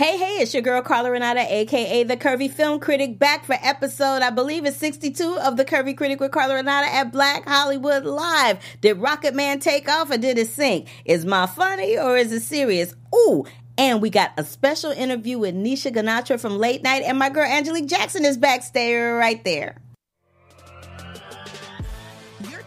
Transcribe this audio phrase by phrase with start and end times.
[0.00, 4.22] Hey, hey, it's your girl Carla Renata, aka the Curvy Film Critic, back for episode,
[4.22, 8.60] I believe it's 62 of the Curvy Critic with Carla Renata at Black Hollywood Live.
[8.80, 10.88] Did Rocketman take off or did it sink?
[11.04, 12.94] Is Ma funny or is it serious?
[13.14, 13.44] Ooh,
[13.76, 17.44] and we got a special interview with Nisha Ganatra from Late Night, and my girl
[17.44, 19.76] Angelique Jackson is backstage right there.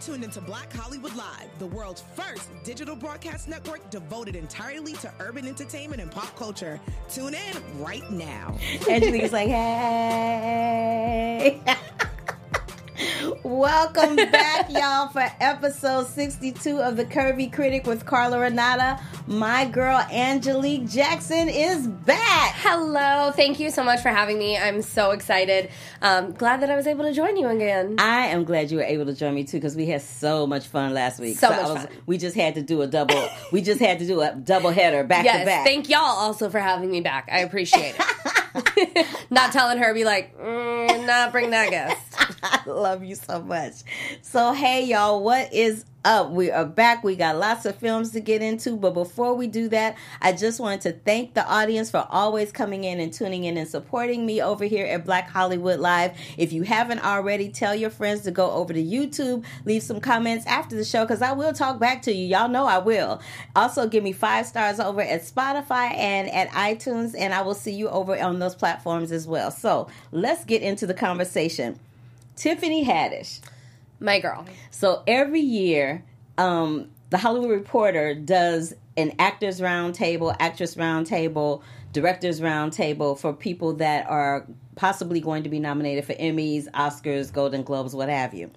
[0.04, 5.46] Tuned into Black Hollywood Live, the world's first digital broadcast network devoted entirely to urban
[5.46, 6.78] entertainment and pop culture.
[7.08, 8.54] Tune in right now.
[8.86, 10.78] Angelique's like, hey.
[13.42, 19.00] Welcome back, y'all, for episode 62 of The Curvy Critic with Carla Renata.
[19.26, 22.54] My girl Angelique Jackson is back.
[22.56, 23.32] Hello.
[23.32, 24.56] Thank you so much for having me.
[24.56, 25.70] I'm so excited.
[26.02, 27.96] Um, glad that I was able to join you again.
[27.98, 30.66] I am glad you were able to join me too because we had so much
[30.66, 31.36] fun last week.
[31.38, 31.88] So, so much was, fun.
[32.06, 33.28] We just had to do a double.
[33.50, 35.66] we just had to do a double header back yes, to back.
[35.66, 37.28] Thank y'all also for having me back.
[37.32, 38.34] I appreciate it.
[39.30, 42.38] not telling her, be like, mm, not bring that guest.
[42.42, 43.74] I love you so much.
[44.22, 46.30] So, hey, y'all, what is up?
[46.30, 47.02] We are back.
[47.02, 48.76] We got lots of films to get into.
[48.76, 52.84] But before we do that, I just wanted to thank the audience for always coming
[52.84, 56.12] in and tuning in and supporting me over here at Black Hollywood Live.
[56.36, 60.46] If you haven't already, tell your friends to go over to YouTube, leave some comments
[60.46, 62.26] after the show because I will talk back to you.
[62.26, 63.20] Y'all know I will.
[63.56, 67.72] Also, give me five stars over at Spotify and at iTunes, and I will see
[67.72, 69.50] you over on those platforms as well.
[69.50, 71.78] So, let's get into the conversation.
[72.36, 73.40] Tiffany Haddish.
[74.00, 74.44] My girl.
[74.70, 76.04] So every year,
[76.38, 84.08] um, the Hollywood Reporter does an actors roundtable, actress roundtable, directors roundtable for people that
[84.08, 88.50] are possibly going to be nominated for Emmys, Oscars, Golden Globes, what have you.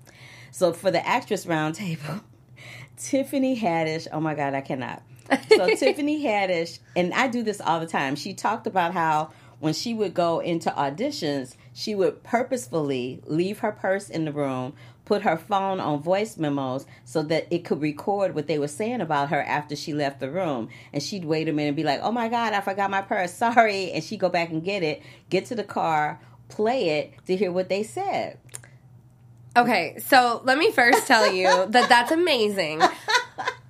[0.52, 2.24] So for the actress roundtable,
[2.98, 5.04] Tiffany Haddish, oh my God, I cannot.
[5.50, 8.16] So Tiffany Haddish, and I do this all the time.
[8.16, 13.72] She talked about how when she would go into auditions, she would purposefully leave her
[13.72, 14.74] purse in the room,
[15.08, 19.00] put her phone on voice memos so that it could record what they were saying
[19.00, 20.68] about her after she left the room.
[20.92, 23.34] And she'd wait a minute and be like, oh my God, I forgot my purse.
[23.48, 23.92] Sorry.
[23.94, 26.20] And she'd go back and get it, get to the car,
[26.50, 28.38] play it to hear what they said.
[29.56, 32.82] Okay, so let me first tell you that that's amazing.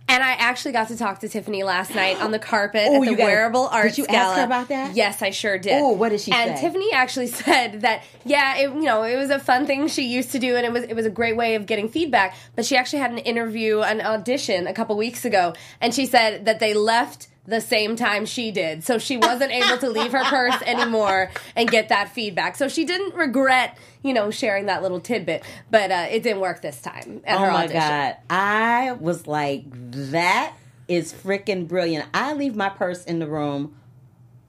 [0.09, 3.07] And I actually got to talk to Tiffany last night on the carpet Ooh, at
[3.09, 4.19] oh, the Wearable got, Arts Did you Gala.
[4.19, 4.95] ask her about that?
[4.95, 5.81] Yes, I sure did.
[5.81, 6.51] Oh, what did she and say?
[6.51, 10.03] And Tiffany actually said that yeah, it, you know, it was a fun thing she
[10.03, 12.35] used to do, and it was it was a great way of getting feedback.
[12.55, 16.45] But she actually had an interview, an audition a couple weeks ago, and she said
[16.45, 18.83] that they left the same time she did.
[18.83, 22.57] So she wasn't able to leave her purse anymore and get that feedback.
[22.57, 26.61] So she didn't regret, you know, sharing that little tidbit, but uh, it didn't work
[26.61, 27.79] this time oh my audition.
[27.79, 28.17] God.
[28.29, 29.63] I was like,
[30.11, 30.53] that
[30.87, 32.05] is freaking brilliant.
[32.13, 33.75] I leave my purse in the room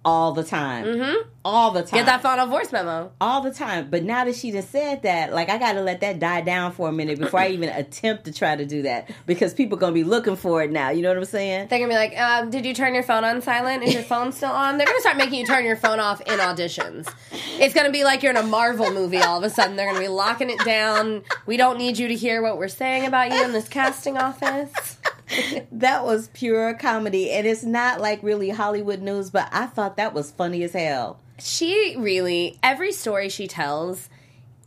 [0.09, 0.87] all the time.
[0.87, 1.29] Mm-hmm.
[1.45, 2.01] All the time.
[2.01, 3.13] Get that phone on voice memo.
[3.21, 3.89] All the time.
[3.91, 6.89] But now that she just said that, like I gotta let that die down for
[6.89, 9.11] a minute before I even attempt to try to do that.
[9.27, 10.91] Because people gonna be looking for it now.
[10.91, 11.69] You know what I'm saying?
[11.69, 13.83] They're gonna be like, um, did you turn your phone on silent?
[13.83, 14.79] Is your phone still on?
[14.79, 17.13] They're gonna start making you turn your phone off in auditions.
[17.59, 19.77] It's gonna be like you're in a Marvel movie all of a sudden.
[19.77, 21.23] They're gonna be locking it down.
[21.45, 24.98] We don't need you to hear what we're saying about you in this casting office.
[25.73, 27.31] that was pure comedy.
[27.31, 31.19] And it's not like really Hollywood news, but I thought that was funny as hell.
[31.39, 34.09] She really, every story she tells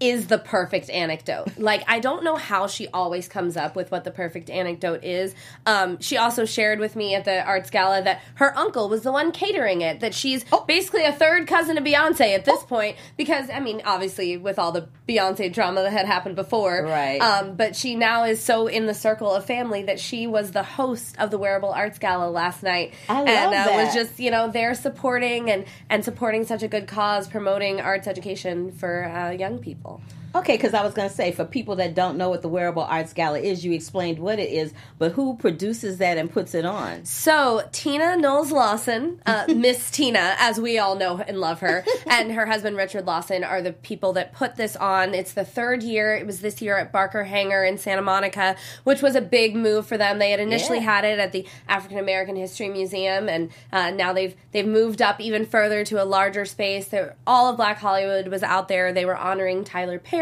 [0.01, 1.47] is the perfect anecdote.
[1.57, 5.35] Like I don't know how she always comes up with what the perfect anecdote is.
[5.67, 9.12] Um, she also shared with me at the arts gala that her uncle was the
[9.12, 10.00] one catering it.
[10.00, 10.66] That she's oh.
[10.67, 12.66] basically a third cousin to Beyonce at this oh.
[12.66, 17.22] point because I mean, obviously with all the Beyonce drama that had happened before, right?
[17.22, 20.63] Um, but she now is so in the circle of family that she was the
[20.63, 23.85] host of the Wearable Arts Gala last night, I love and uh, that.
[23.85, 28.07] was just you know there supporting and and supporting such a good cause, promoting arts
[28.07, 30.21] education for uh, young people people.
[30.34, 32.84] Okay, because I was going to say, for people that don't know what the Wearable
[32.84, 36.64] Arts Gala is, you explained what it is, but who produces that and puts it
[36.66, 37.03] on?
[37.03, 42.31] So, Tina Knowles Lawson, uh, Miss Tina, as we all know and love her, and
[42.31, 45.13] her husband Richard Lawson are the people that put this on.
[45.13, 46.16] It's the third year.
[46.16, 48.56] It was this year at Barker Hangar in Santa Monica,
[48.86, 50.18] which was a big move for them.
[50.19, 50.83] They had initially Yeah.
[50.95, 55.19] had it at the African American History Museum, and uh, now they've they've moved up
[55.19, 56.88] even further to a larger space.
[56.88, 58.94] They're, all of Black Hollywood was out there.
[58.94, 60.20] They were honoring Tyler Perry.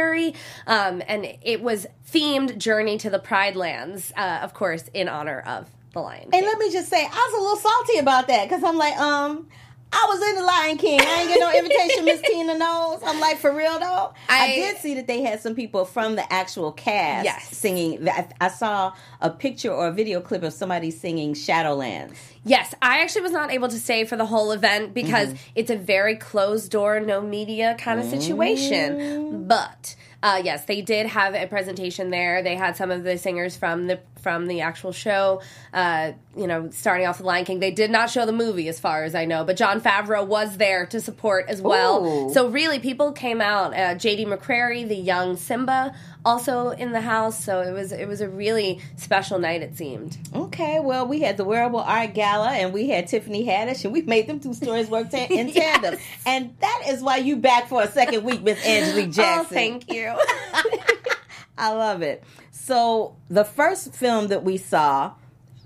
[0.68, 5.40] Um, and it was themed Journey to the Pride Lands, uh, of course, in honor
[5.40, 6.30] of the Lion.
[6.34, 8.98] And let me just say, I was a little salty about that because I'm like,
[8.98, 9.48] um,
[9.92, 11.00] I was in the Lion King.
[11.02, 13.02] I ain't get no invitation, Miss Tina knows.
[13.04, 14.14] I'm like, for real though.
[14.30, 17.58] I, I- did see that they had some people from the actual cast Yes.
[17.58, 18.08] singing.
[18.08, 22.18] I, I saw a picture or a video clip of somebody singing Shadowlands.
[22.46, 25.52] Yes, I actually was not able to stay for the whole event because Mm-hmm.
[25.56, 28.12] it's a very closed door, no media kind of Mm.
[28.22, 29.48] situation.
[29.48, 32.44] But uh, yes, they did have a presentation there.
[32.44, 35.42] They had some of the singers from the from the actual show.
[35.74, 37.60] Uh, you know, starting off with Lion King.
[37.60, 40.58] They did not show the movie, as far as I know, but Jon Favreau was
[40.58, 42.06] there to support as well.
[42.06, 42.34] Ooh.
[42.34, 43.74] So really, people came out.
[43.74, 44.26] Uh, J.D.
[44.26, 45.96] McCrary, the young Simba,
[46.26, 47.44] also in the house.
[47.44, 49.62] So it was it was a really special night.
[49.62, 50.18] It seemed.
[50.34, 54.02] Okay, well, we had the Wearable Art Gala and we had Tiffany Haddish, and we
[54.02, 55.98] made them two stories work ta- in tandem.
[56.26, 59.46] And that is why you back for a second week, Miss Angelique oh, Jackson.
[59.46, 60.16] Oh, thank you.
[61.58, 62.24] I love it.
[62.52, 65.14] So the first film that we saw,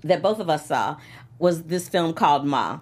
[0.02, 0.96] that both of us saw,
[1.38, 2.80] was this film called Ma.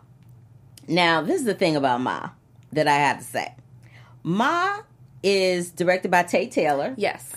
[0.88, 2.30] Now, this is the thing about Ma
[2.72, 3.54] that I have to say.
[4.22, 4.78] Ma
[5.22, 6.94] is directed by Tate Taylor.
[6.96, 7.32] yes.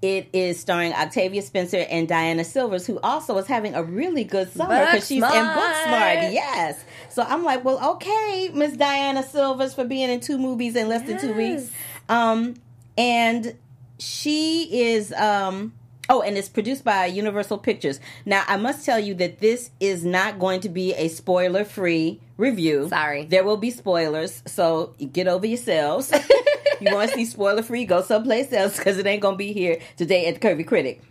[0.00, 4.52] It is starring Octavia Spencer and Diana Silvers, who also is having a really good
[4.52, 6.32] summer because she's in Booksmart.
[6.32, 6.84] Yes.
[7.08, 11.02] So I'm like, well, okay, Miss Diana Silvers for being in two movies in less
[11.02, 11.70] than two weeks.
[12.08, 12.54] Um,
[12.96, 13.54] and
[13.98, 15.72] she is um
[16.08, 20.04] oh and it's produced by universal pictures now i must tell you that this is
[20.04, 23.24] not going to be a spoiler free review Sorry.
[23.24, 26.12] there will be spoilers so get over yourselves
[26.80, 29.80] you want to see spoiler free go someplace else because it ain't gonna be here
[29.96, 31.02] today at the curvy critic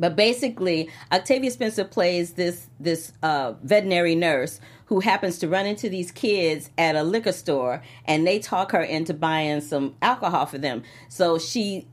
[0.00, 5.90] but basically, Octavia Spencer plays this this uh, veterinary nurse who happens to run into
[5.90, 10.56] these kids at a liquor store, and they talk her into buying some alcohol for
[10.56, 10.82] them.
[11.10, 11.86] So she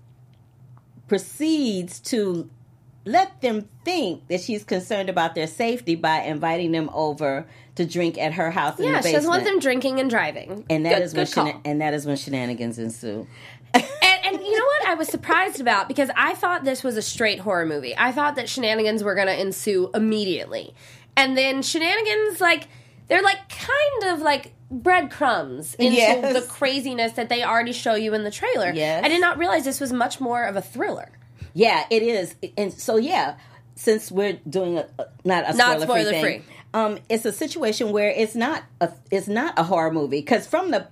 [1.08, 2.50] proceeds to
[3.06, 8.18] let them think that she's concerned about their safety by inviting them over to drink
[8.18, 10.66] at her house in Yeah, she doesn't want them drinking and driving.
[10.70, 13.26] and that Good- is when shena- and that is when shenanigans ensue.
[13.74, 17.02] and, and you know what I was surprised about because I thought this was a
[17.02, 17.94] straight horror movie.
[17.98, 20.74] I thought that shenanigans were going to ensue immediately,
[21.16, 22.68] and then shenanigans like
[23.08, 26.34] they're like kind of like breadcrumbs into Yes.
[26.34, 28.72] the craziness that they already show you in the trailer.
[28.74, 29.04] Yes.
[29.04, 31.10] I did not realize this was much more of a thriller.
[31.54, 33.38] Yeah, it is, and so yeah,
[33.76, 34.88] since we're doing a,
[35.26, 36.44] not a Not spoiler free thing,
[36.74, 40.72] um, it's a situation where it's not a it's not a horror movie because from
[40.72, 40.88] the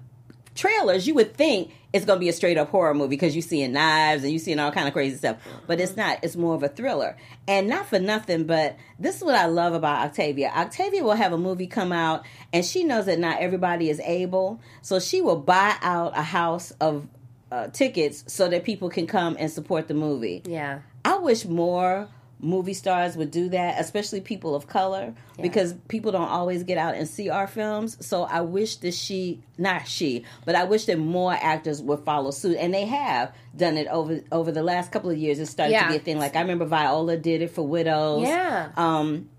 [0.56, 3.42] trailers you would think it's going to be a straight up horror movie because you're
[3.42, 5.38] seeing knives and you're seeing all kind of crazy stuff,
[5.68, 6.20] but it's not.
[6.24, 7.16] It's more of a thriller,
[7.48, 10.52] and not for nothing, but this is what I love about Octavia.
[10.56, 14.60] Octavia will have a movie come out, and she knows that not everybody is able,
[14.82, 17.08] so she will buy out a house of.
[17.52, 20.42] Uh, tickets so that people can come and support the movie.
[20.46, 20.80] Yeah.
[21.06, 22.10] I wish more
[22.46, 26.96] movie stars would do that, especially people of color, because people don't always get out
[26.96, 27.98] and see our films.
[28.06, 32.32] So I wish that she, not she, but I wish that more actors would follow
[32.32, 35.40] suit, and they have done it over over the last couple of years.
[35.40, 35.84] It started Yeah.
[35.88, 36.20] to be a thing.
[36.20, 38.22] Like I remember Viola did it for Widows.
[38.24, 38.70] Yeah.
[38.78, 39.30] Um,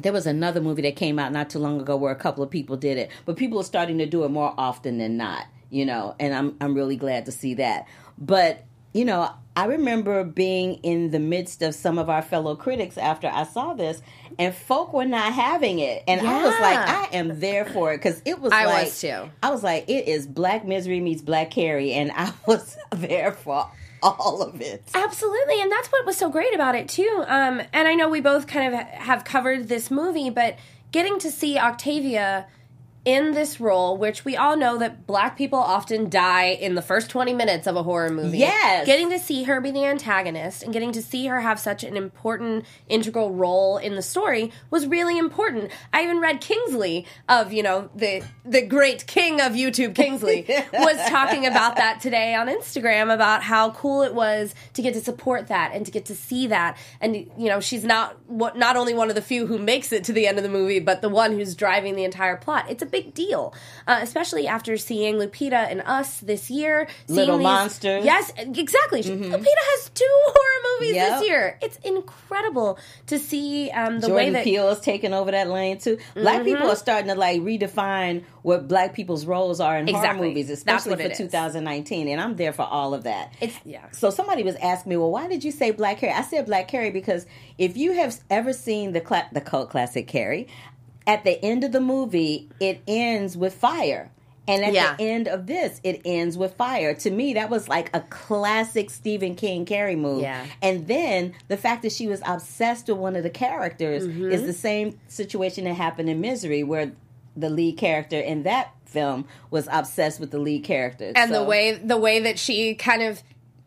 [0.00, 2.50] there was another movie that came out not too long ago where a couple of
[2.50, 5.84] people did it, but people are starting to do it more often than not, you
[5.84, 7.86] know, and I'm I'm really glad to see that.
[8.18, 8.64] But,
[8.94, 13.28] you know, I remember being in the midst of some of our fellow critics after
[13.28, 14.00] I saw this,
[14.38, 17.98] and folk were not having it, and I was like, I am there for it
[17.98, 18.52] because it was.
[18.52, 19.30] I like, was too.
[19.42, 23.70] I was like, it is Black Misery meets Black Carrie, and I was there for
[24.02, 24.82] all of it.
[24.94, 27.24] Absolutely, and that's what was so great about it too.
[27.26, 30.56] Um, and I know we both kind of have covered this movie, but
[30.92, 32.46] getting to see Octavia
[33.04, 37.10] in this role, which we all know that black people often die in the first
[37.10, 38.38] 20 minutes of a horror movie.
[38.38, 38.86] Yes.
[38.86, 41.96] Getting to see her be the antagonist and getting to see her have such an
[41.96, 45.72] important, integral role in the story was really important.
[45.92, 50.96] I even read Kingsley of, you know, the the great king of YouTube, Kingsley, was
[51.08, 55.48] talking about that today on Instagram about how cool it was to get to support
[55.48, 56.76] that and to get to see that.
[57.00, 60.04] And, you know, she's not what not only one of the few who makes it
[60.04, 62.66] to the end of the movie, but the one who's driving the entire plot.
[62.68, 63.52] It's a big deal,
[63.88, 66.86] uh, especially after seeing Lupita and Us this year.
[67.08, 68.04] seeing Little these- Monsters.
[68.04, 68.06] Mm-hmm.
[68.06, 69.02] Yes, exactly.
[69.02, 71.08] Lupita has two horror movies Yep.
[71.18, 71.58] this year.
[71.62, 74.50] It's incredible to see um, the way Jordan that Mm-hmm.
[74.50, 75.98] Peele is taking over that lane too.
[76.14, 80.50] Black people are starting to like redefine what black people's roles are in horror movies,
[80.50, 81.18] especially for it is.
[81.18, 83.32] 2019, and I'm there for all of that.
[83.40, 83.84] it's yeah.
[83.92, 86.12] So somebody was asking me, well, why did you say Black Carrie?
[86.12, 87.24] I said Black Carrie because
[87.58, 90.48] if you have ever seen the cla- the cult classic Carrie,
[91.06, 94.10] at the end of the movie, it ends with fire.
[94.48, 94.96] And at Yeah.
[94.96, 96.94] the end of this, it ends with fire.
[96.94, 100.22] To me, that was like a classic Stephen King Carrie move.
[100.22, 100.44] Yeah.
[100.60, 104.32] And then the fact that she was obsessed with one of the characters Mm-hmm.
[104.32, 106.90] is the same situation that happened in Misery, where
[107.36, 111.12] the lead character in that film was obsessed with the lead character.
[111.14, 113.22] and the way the way that she kind of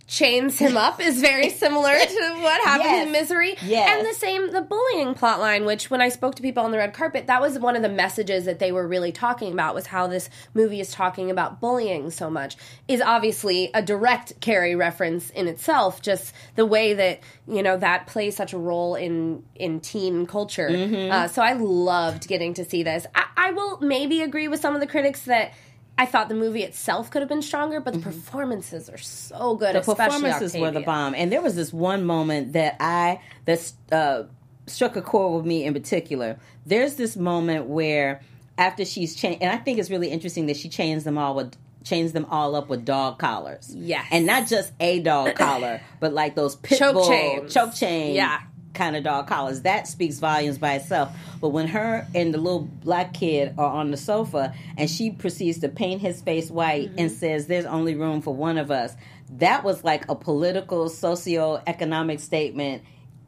[0.07, 3.05] chains him up is very similar to what happened Yes.
[3.07, 3.55] in Misery.
[3.65, 3.89] Yes.
[3.89, 6.77] And the same the bullying plot line, which when I spoke to people on the
[6.77, 9.87] red carpet, that was one of the messages that they were really talking about was
[9.87, 12.55] how this movie is talking about bullying so much.
[12.87, 18.05] Is obviously a direct Carrie reference in itself, just the way that, you know, that
[18.05, 20.69] plays such a role in in teen culture.
[20.69, 21.11] Mm-hmm.
[21.11, 23.07] Uh, so I loved getting to see this.
[23.15, 25.53] I, I will maybe agree with some of the critics that
[25.97, 29.75] I thought the movie itself could have been stronger, but the performances are so good.
[29.75, 29.89] Mm-hmm.
[29.89, 34.23] the performances were the bomb and there was this one moment that i that uh,
[34.67, 38.21] struck a chord with me in particular there's this moment where
[38.57, 41.53] after she's changed and i think it's really interesting that she chains them all with
[41.83, 46.13] chains them all up with dog collars Yeah, and not just a dog collar but
[46.13, 47.53] like those pit Choke bull chains.
[47.53, 48.39] choke chain Yeah.
[48.75, 51.09] Kind of dog collars that speaks volumes by itself
[51.41, 55.59] but when her and the little black kid are on the sofa and she proceeds
[55.59, 57.15] to paint his face white and Mm-hmm.
[57.19, 58.93] says there's only room for one of us
[59.37, 62.83] that was like a political socio-economic statement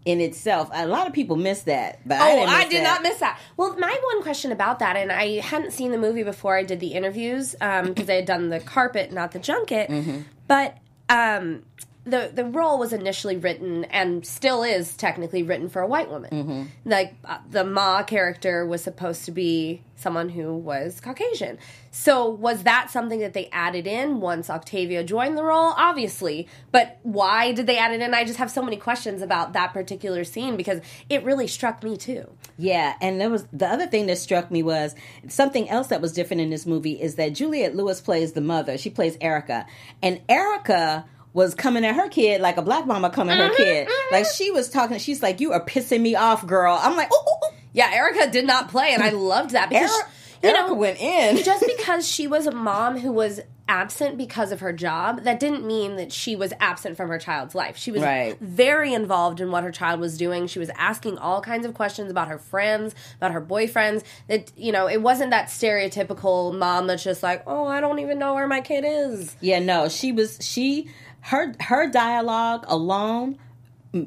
[0.05, 2.83] in itself a lot of people miss that but I Oh, didn't I, did that.
[2.83, 3.39] not miss that.
[3.57, 6.79] Well, my one question about that, and I hadn't seen the movie before I did
[6.79, 9.89] the interviews because I had done the carpet, not the junket.
[9.89, 10.19] Mm-hmm.
[10.47, 10.77] But
[11.09, 11.63] um,
[12.07, 16.29] the the role was initially written and still is technically written for a white woman.
[16.31, 16.63] Mm-hmm.
[16.89, 21.57] Like uh, the Ma character was supposed to be someone who was Caucasian.
[21.91, 25.73] So was that something that they added in once Octavia joined the role?
[25.75, 28.13] Obviously, but why did they add it in?
[28.13, 31.97] I just have so many questions about that particular scene because it really struck me
[31.97, 32.29] too.
[32.57, 34.95] Yeah, and there was the other thing that struck me was
[35.27, 38.77] something else that was different in this movie is that Juliette Lewis plays the mother.
[38.77, 39.65] She plays Erica,
[40.01, 41.05] and Erica
[41.37, 43.87] was coming at her kid like a black mama coming at her mm-hmm, kid.
[43.87, 44.13] Mm-hmm.
[44.15, 44.97] Like she was talking.
[44.97, 48.31] She's like, "You are pissing me off, girl." I'm like, "Oh, oh, oh." Yeah, Erica
[48.31, 49.21] did not play, and I mm.
[49.21, 50.09] loved that because Erica,
[50.41, 51.37] you Erica know went in.
[51.43, 53.39] just because she was a mom who was
[53.69, 57.53] absent because of her job, that didn't mean that she was absent from her child's
[57.53, 57.77] life.
[57.77, 58.39] She was Right.
[58.39, 60.47] very involved in what her child was doing.
[60.47, 64.03] She was asking all kinds of questions about her friends, about her boyfriends.
[64.27, 68.17] That you know, it wasn't that stereotypical mom that's just like, "Oh, I don't even
[68.17, 70.89] know where my kid is." Yeah, no, she was she
[71.27, 73.37] her her dialogue alone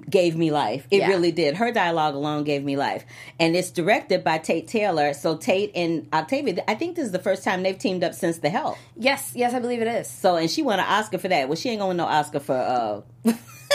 [0.08, 0.86] gave me life.
[0.90, 1.08] It Yeah.
[1.08, 1.56] really did.
[1.56, 3.04] Her dialogue alone gave me life.
[3.40, 5.14] And it's directed by Tate Taylor.
[5.14, 8.38] So Tate and Octavia, I think this is the first time they've teamed up since
[8.38, 8.76] The Help.
[8.96, 10.06] Yes, yes, I believe it is.
[10.06, 11.48] So and she won an Oscar for that.
[11.48, 13.00] Well, she ain't gonna win no Oscar for uh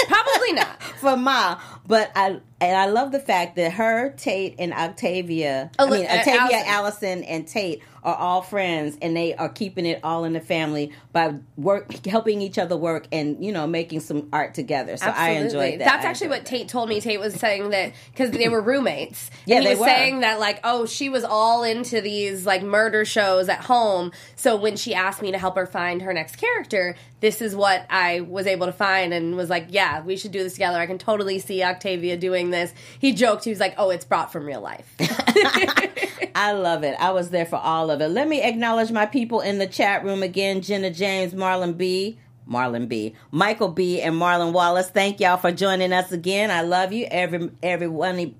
[0.08, 0.82] Probably not.
[1.00, 1.60] for Ma.
[1.88, 6.64] But I and I love the fact that her, Tate, and Octavia, I mean Octavia,
[6.66, 6.66] Allison.
[6.68, 10.92] Allison, and Tate are all friends, and they are keeping it all in the family
[11.12, 14.96] by work, helping each other work, and you know, making some art together.
[14.96, 15.86] So I enjoyed that.
[15.86, 17.02] That's I actually what Tate told me.
[17.02, 19.32] Tate was saying that because they were roommates.
[19.48, 19.88] Yeah, and he they was were.
[19.88, 24.12] saying that like, oh, she was all into these like murder shows at home.
[24.36, 27.86] So when she asked me to help her find her next character, this is what
[27.90, 30.80] I was able to find, and was like, yeah, we should do this together.
[30.80, 32.74] I can totally see Octavia doing this.
[33.00, 33.44] He joked.
[33.44, 34.96] He was like, oh, it's brought from real life.
[36.36, 36.96] I love it.
[37.00, 38.10] I was there for all of it.
[38.10, 42.20] Let me acknowledge my people in the chat room again Jenna James, Marlon B.
[42.48, 44.90] Marlon B, Michael B, and Marlon Wallace.
[44.90, 46.52] Thank y'all for joining us again.
[46.52, 48.36] I love you, every everyone.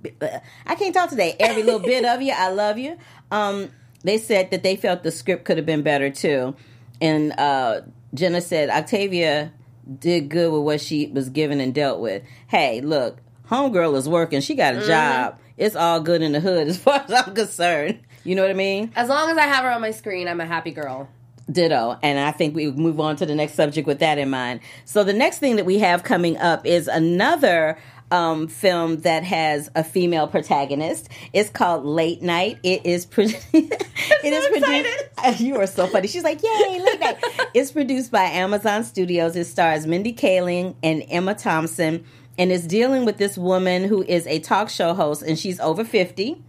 [0.66, 1.36] I can't talk today.
[1.40, 2.98] Every little bit of you, I love you.
[3.32, 3.72] Um,
[4.04, 6.56] they said that they felt the script could have been better too,
[7.02, 7.82] and uh,
[8.14, 9.52] Jenna said Octavia
[10.00, 12.24] did good with what she was given and dealt with.
[12.48, 14.42] Hey, look, homegirl is working.
[14.42, 15.40] She got a job.
[15.58, 18.00] It's all good in the hood as far as I'm concerned.
[18.24, 18.92] You know what I mean?
[18.96, 21.08] as long as I have her on my screen, I'm a happy girl.
[21.52, 21.98] Ditto.
[22.02, 24.62] And I think we move on to the next subject with that in mind.
[24.86, 27.78] So the next thing that we have coming up is another
[28.10, 31.08] um, film that has a female protagonist.
[31.34, 32.58] It's called Late Night.
[32.64, 33.84] It is pro- it
[34.24, 35.42] is produced.
[35.42, 36.08] You are so funny.
[36.08, 37.18] She's like, "Yay, Late Night!"
[37.54, 39.36] it's produced by Amazon Studios.
[39.36, 42.06] It stars Mindy Kaling and Emma Thompson,
[42.38, 45.84] and is dealing with this woman who is a talk show host, and she's over
[45.84, 46.44] fifty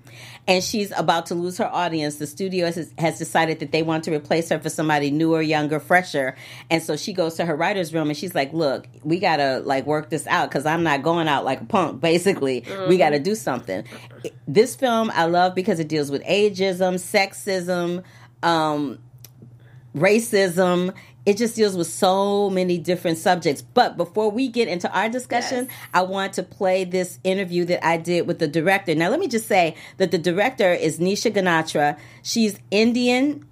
[0.49, 2.16] and she's about to lose her audience.
[2.16, 5.81] The studio has, has decided that they want to replace her for somebody newer, younger,
[5.81, 6.37] fresher.
[6.71, 9.87] And so she goes to her writer's room and she's like, "Look, we gotta like
[9.87, 12.00] work this out because I'm not going out like a punk.
[12.07, 13.85] Basically, we got to do something."
[14.47, 18.05] This film I love because it deals with ageism, sexism,
[18.43, 18.99] um,
[19.95, 20.95] racism.
[21.26, 23.61] It just deals with so many different subjects.
[23.61, 25.76] But before we get into our discussion, Yes.
[25.92, 28.95] I want to play this interview that I did with the director.
[28.95, 31.99] Now, let me just say that the director is Nisha Ganatra.
[32.23, 33.45] She's Indian.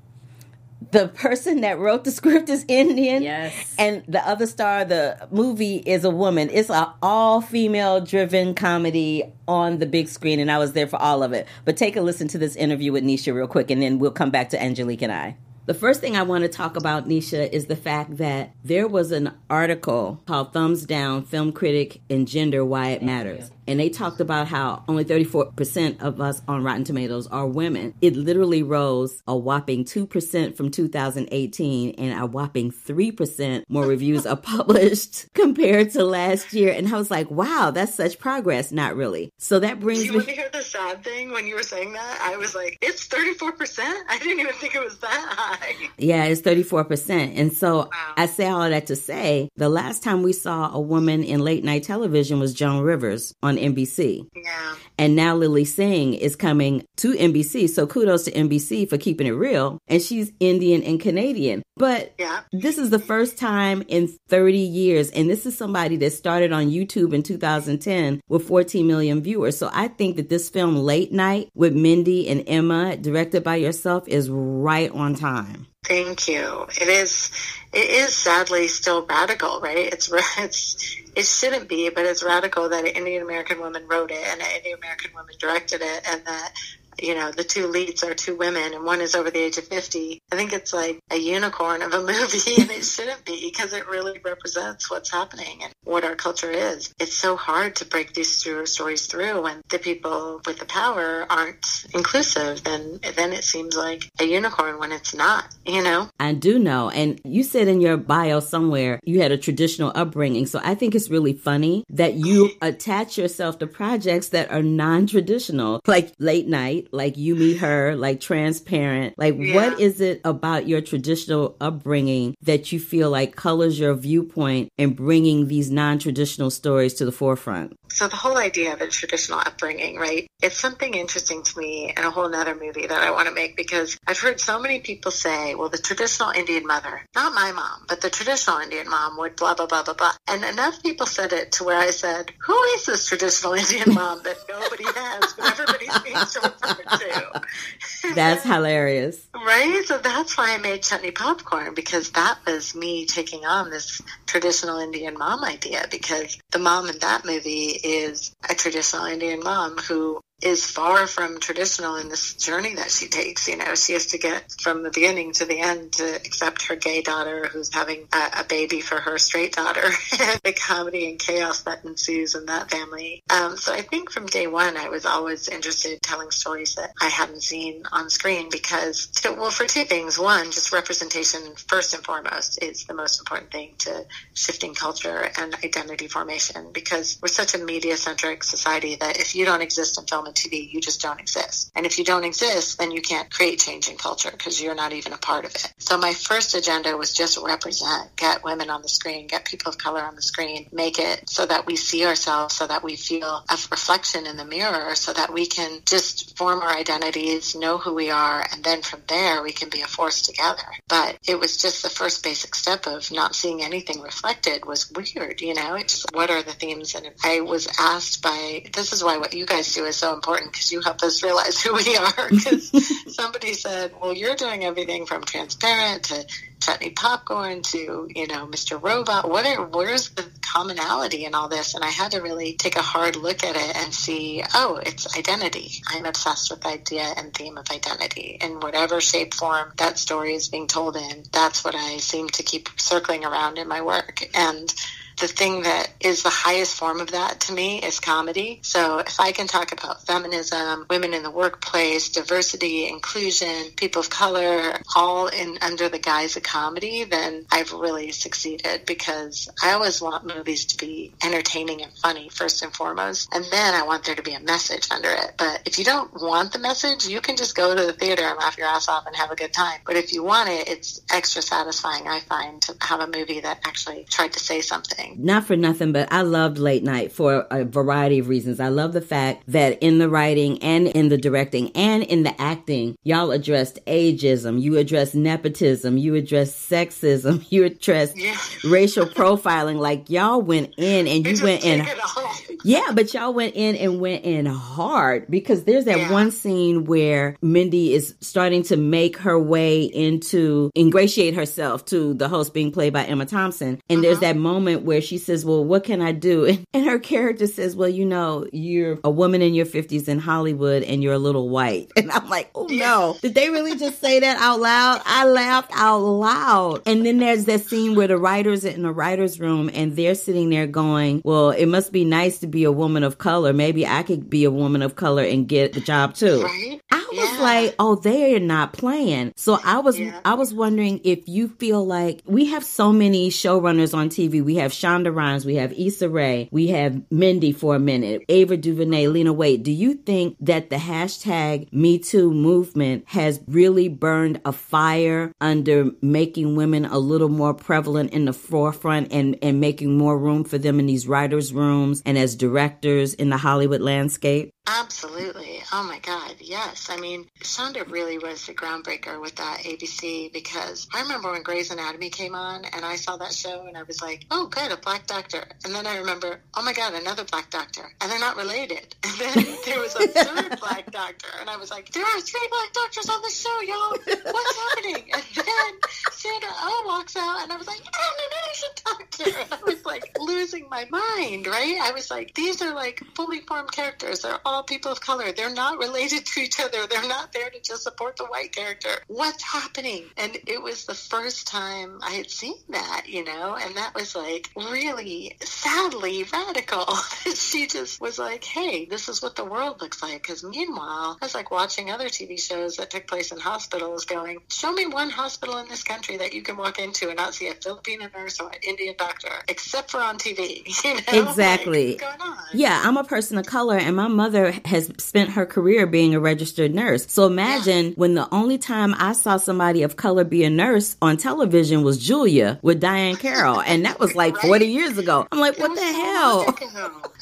[0.93, 3.23] the person that wrote the script is Indian.
[3.25, 3.75] Yes.
[3.79, 6.51] And the other star, of the movie is a woman.
[6.53, 11.01] It's an all female driven comedy on the big screen, and I was there for
[11.03, 11.49] all of it.
[11.65, 14.31] But take a listen to this interview with Nisha real quick, and then we'll come
[14.31, 15.37] back to Angelique and I.
[15.67, 19.13] The first thing I want to talk about, Nisha, is the fact that there was
[19.13, 23.51] an article called Thumbs Down Film Critic and Gender Why It Matters.
[23.67, 27.95] And they talked about how only 34% of us on Rotten Tomatoes are women.
[28.01, 34.37] It literally rose a whopping 2% from 2018, and a whopping 3% more reviews are
[34.55, 36.73] published compared to last year.
[36.73, 38.73] And I was like, wow, that's such progress.
[38.73, 39.31] Not really.
[39.39, 40.17] So that brings Do you me.
[40.19, 42.19] want to hear the sad thing when you were saying that?
[42.23, 43.79] I was like, it's 34%?
[44.09, 45.89] I didn't even think it was that high.
[45.99, 47.37] Yeah, it's 34%.
[47.37, 51.23] And so I say all that to say the last time we saw a woman
[51.23, 54.27] in late night television was Joan Rivers on NBC.
[54.35, 54.75] Yeah.
[54.99, 57.69] And now Lilly Singh is coming to NBC.
[57.69, 59.79] So kudos to NBC for keeping it real.
[59.89, 61.63] And she's Indian and Canadian.
[61.77, 62.41] But Yeah.
[62.53, 65.11] this is the first time in 30 years.
[65.11, 69.57] And this is somebody that started on YouTube in 2010 with 14 million viewers.
[69.57, 74.07] So I think that this film, Late Night, with Mindy and Emma, directed by yourself,
[74.07, 75.67] is right on time.
[75.85, 76.67] Thank you.
[76.81, 77.31] It is.
[77.73, 79.77] It is sadly still radical, right?
[79.77, 84.25] It's it's it shouldn't be, but it's radical that an Indian American woman wrote it
[84.27, 86.55] and an Indian American woman directed it, and that
[87.01, 89.65] you know the two leads are two women and one is over the age of
[89.65, 93.73] 50 i think it's like a unicorn of a movie and it shouldn't be because
[93.73, 98.15] it really represents what's happening and what our culture is it's so hard to break
[98.15, 103.77] these stories through when the people with the power aren't inclusive then then it seems
[103.77, 106.91] like a unicorn when it's not you know I do know.
[106.91, 110.47] And you said in your bio somewhere you had a traditional upbringing.
[110.47, 115.07] So I think it's really funny that you attach yourself to projects that are non
[115.07, 119.15] traditional, like late night, like You Me Her, like transparent.
[119.19, 119.55] Like, Yeah.
[119.55, 124.95] what is it about your traditional upbringing that you feel like colors your viewpoint and
[124.97, 127.75] bringing these non traditional stories to the forefront?
[127.95, 130.27] So the whole idea of a traditional upbringing, right?
[130.43, 133.57] It's something interesting to me and a whole nother movie that I want to make
[133.57, 137.85] because I've heard so many people say, well, the traditional Indian mother, not my mom,
[137.89, 140.11] but the traditional Indian mom would blah, blah, blah, blah, blah.
[140.27, 144.25] And enough people said it to where I said, who is this traditional Indian mom
[144.25, 148.15] that nobody has, but everybody seems to refer to?
[148.15, 149.29] That's hilarious.
[149.35, 149.85] Right?
[149.87, 154.79] So that's why I made chutney popcorn because that was me taking on this traditional
[154.79, 160.21] Indian mom idea because the mom in that movie is a traditional Indian mom who
[160.45, 163.49] is far from traditional in this journey that she takes.
[163.49, 166.77] You know, she has to get from the beginning to the end to accept her
[166.77, 169.81] gay daughter who's having a, a baby for her straight daughter.
[170.45, 173.23] the comedy and chaos that ensues in that family.
[173.31, 176.93] Um, so I think from day one, I was always interested in telling stories that
[177.01, 180.19] I hadn't seen on screen because, well, for two things.
[180.19, 184.05] One, just representation first and foremost is the most important thing to
[184.35, 189.45] shifting culture and identity formation because we're such a media centric society that if you
[189.47, 191.71] don't exist in film and TV, you just don't exist.
[191.75, 194.93] And if you don't exist, then you can't create change in culture because you're not
[194.93, 195.73] even a part of it.
[195.79, 199.79] So my first agenda was just represent, get women on the screen, get people of
[199.79, 203.45] color on the screen, make it so that we see ourselves, so that we feel
[203.49, 207.95] a reflection in the mirror, so that we can just form our identities, know who
[207.95, 210.63] we are, and then from there we can be a force together.
[210.89, 215.41] But it was just the first basic step of not seeing anything reflected was weird,
[215.41, 215.75] you know?
[215.75, 216.95] It's what are the themes?
[216.95, 220.24] And I was asked by, this is why what you guys do is so important
[220.25, 222.29] because you help us realize who we are.
[222.35, 226.27] Because somebody said, well, you're doing everything from transparent to
[226.61, 228.83] chutney popcorn to, you know, Mr.
[228.83, 229.29] Robot.
[229.29, 231.75] What are, where's the commonality in all this?
[231.75, 235.17] And I had to really take a hard look at it and see, oh, it's
[235.17, 235.83] identity.
[235.89, 240.49] I'm obsessed with idea and theme of identity in whatever shape, form that story is
[240.49, 241.25] being told in.
[241.33, 244.29] That's what I seem to keep circling around in my work.
[244.35, 244.73] And
[245.19, 248.61] the thing that is the highest form of that to me is comedy.
[248.63, 254.11] So if I can talk about feminism, women in the workplace, diversity, inclusion, people of
[254.11, 260.01] color, all in under the guise of comedy, then I've really succeeded because I always
[260.01, 263.29] want movies to be entertaining and funny first and foremost.
[263.33, 265.35] And then I want there to be a message under it.
[265.39, 268.39] But if you don't want the message, you can just go to the theater and
[268.39, 269.81] laugh your ass off and have a good time.
[269.87, 273.61] But if you want it, it's extra satisfying, I find, to have a movie that
[273.65, 275.04] actually tried to say something.
[275.17, 278.61] Not for nothing, but I loved Late Night for a variety of reasons.
[278.61, 282.41] I love the fact that in the writing and in the directing and in the
[282.41, 288.37] acting, y'all addressed ageism, you addressed nepotism, you addressed sexism, you addressed Yeah.
[288.65, 289.77] racial profiling.
[289.79, 292.33] Like y'all went in and you went in take it all.
[292.65, 296.13] yeah, but y'all went in and went in hard because there's that Yeah.
[296.13, 302.29] one scene where Mindy is starting to make her way into ingratiate herself to the
[302.29, 303.81] host being played by Emma Thompson.
[303.89, 304.33] And there's Uh-huh.
[304.33, 306.59] that moment where she says, Well, what can I do?
[306.75, 310.83] And her character says, Well, you know, you're a woman in your 50s in Hollywood
[310.83, 311.91] and you're a little white.
[311.97, 313.17] And I'm like, Oh no.
[313.23, 315.01] Did they really just say that out loud?
[315.07, 316.83] I laughed out loud.
[316.87, 320.15] And then there's that scene where the writers are in the writer's room and they're
[320.15, 323.53] sitting there going, Well, it must be nice to be a woman of color.
[323.53, 326.43] Maybe I could be a woman of color and get the job too.
[326.43, 326.81] Right?
[326.91, 327.43] I was Yeah.
[327.43, 329.33] like, oh, they're not playing.
[329.37, 330.19] So I was, Yeah.
[330.25, 334.41] I was wondering if you feel like we have so many showrunners on TV.
[334.43, 338.57] We have Shonda Rhimes, we have Issa Rae, we have Mindy for a minute, Ava
[338.57, 339.63] DuVernay, Lena Waithe.
[339.63, 345.91] Do you think that the hashtag Me Too movement has really burned a fire under
[346.03, 350.59] making women a little more prevalent in the forefront and and making more room for
[350.59, 354.51] them in these writers' rooms and as directors in the Hollywood landscape?
[354.67, 355.63] Absolutely.
[355.73, 356.37] Oh my God.
[356.41, 356.89] Yes.
[356.91, 361.71] I mean, Shonda really was the groundbreaker with that ABC because I remember when Grey's
[361.71, 364.79] Anatomy came on and I saw that show and I was like, oh, good, a
[364.79, 365.45] black doctor.
[365.65, 367.83] And then I remember, oh my God, another black doctor.
[368.01, 368.95] And they're not related.
[369.15, 371.29] And then there was a third black doctor.
[371.41, 373.91] And I was like, there are three black doctors on the show, y'all.
[374.33, 375.11] What's happening?
[375.15, 379.41] And then Sandra Oh walks out and I was like, I'm an Asian doctor.
[379.41, 381.79] And I was like losing my mind, right?
[381.81, 384.23] I was like, these are like fully formed characters.
[384.23, 385.33] They're all people of color.
[385.33, 386.87] They're not related to each other.
[386.87, 388.91] They're not there to just support the white character.
[389.09, 390.05] What's happening?
[390.17, 394.15] And it was the first time I had seen that, you know, and that was
[394.15, 396.95] like really sadly radical.
[397.35, 400.23] she just was like, hey, this is what the world looks like.
[400.23, 404.39] Because meanwhile, I was like watching other TV shows that took place in hospitals going,
[404.49, 407.49] show me one hospital in this country that you can walk into and not see
[407.49, 410.63] a Filipino nurse or an Indian doctor, except for on TV.
[410.85, 411.31] You know?
[411.31, 411.93] Exactly.
[411.93, 412.45] Like, what's going on?
[412.53, 416.21] Yeah, I'm a person of color, and my mother has spent her career being a
[416.21, 417.07] registered nurse.
[417.11, 421.17] So imagine when the only time I saw somebody of color be a nurse on
[421.17, 425.27] television was Julia with Diahann Carroll, and that was like 40 years ago.
[425.31, 426.59] I'm like, It what the so hell?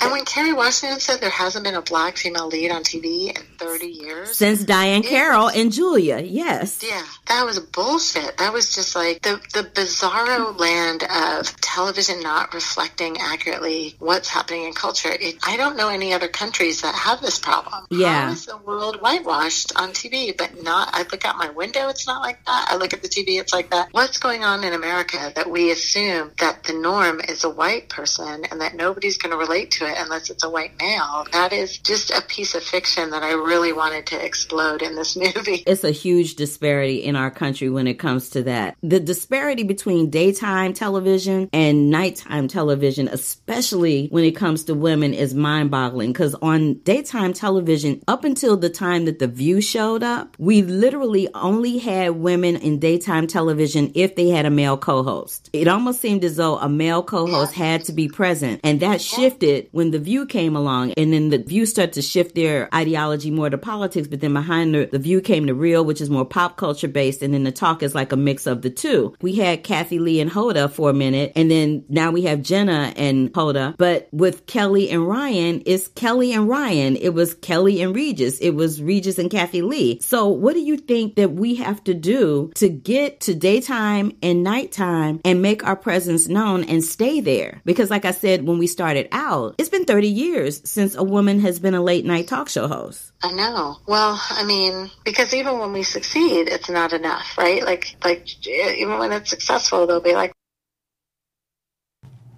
[0.00, 3.42] And when Kerry Washington said there hasn't been a black female lead on TV in
[3.58, 6.82] 30 years, Since Diahann Carroll and Julia, yes.
[6.82, 8.36] Yeah, that was bullshit.
[8.38, 14.64] That was just like the the bizarro land of television not reflecting accurately what's happening
[14.64, 15.10] in culture.
[15.12, 17.86] It, I don't know any other countries that have this problem.
[17.90, 18.26] Yeah.
[18.26, 20.90] How is the world whitewashed on TV, but not?
[20.92, 22.68] I look out my window, it's not like that.
[22.70, 23.88] I look at the TV, it's like that.
[23.92, 28.44] What's going on in America that we assume that the norm is a white person
[28.50, 31.26] and that nobody's going to relate to it unless it's a white male?
[31.32, 35.16] That is just a piece of fiction that I really wanted to explode in this
[35.36, 35.62] movie.
[35.66, 38.76] It's a huge disparity in our country when it comes to that.
[38.82, 45.34] The disparity between daytime television and nighttime television, especially when it comes to women, is
[45.34, 46.12] mind boggling.
[46.12, 51.28] Because on daytime television, up until the time that The View showed up, we literally
[51.34, 55.50] only had women in daytime television if they had a male co host.
[55.52, 58.60] It almost seemed as though a male co host had to be present.
[58.64, 60.92] And that shifted when The View came along.
[60.96, 64.08] And then The View started to shift their ideology more to politics.
[64.08, 67.22] But then behind the, the View came The Real, which is more pop culture based.
[67.22, 69.14] And then The Talk is like a mix of the two.
[69.20, 71.32] We had Kathie Lee and Hoda for a minute.
[71.36, 73.76] And then now we have Jenna and Hoda.
[73.76, 76.91] But with Kelly and Ryan, it's Kelly and Ryan.
[76.96, 78.38] It was Kelly and Regis.
[78.38, 80.00] It was Regis and Kathie Lee.
[80.00, 84.42] So what do you think that we have to do to get to daytime and
[84.42, 87.60] nighttime and make our presence known and stay there?
[87.64, 91.40] Because like I said, when we started out, it's been 30 years since a woman
[91.40, 93.12] has been a late night talk show host.
[93.22, 93.76] I know.
[93.86, 97.64] Well, I mean, because even when we succeed, it's not enough, right?
[97.64, 100.32] Like, like even when it's successful, they'll be like,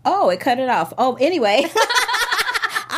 [0.04, 0.92] Oh, it cut it off.
[0.98, 1.64] Oh, anyway.